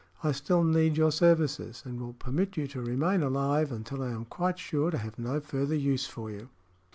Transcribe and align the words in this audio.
I 0.23 0.31
still 0.31 0.63
need 0.63 0.97
your 0.97 1.11
services, 1.11 1.83
and 1.85 1.99
will 2.01 2.13
permit 2.13 2.57
you 2.57 2.65
to 2.69 2.81
remain 2.81 3.21
alive 3.21 3.71
until 3.71 4.01
I 4.01 4.09
am 4.09 4.25
quite 4.25 4.57
sure 4.57 4.89
to 4.89 4.97
have 4.97 5.19
no 5.19 5.39
further 5.39 5.75
use 5.75 6.07
for 6.07 6.31
you." 6.31 6.49